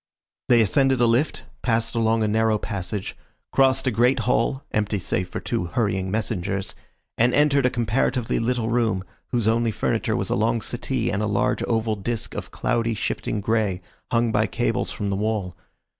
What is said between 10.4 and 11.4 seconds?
settee and a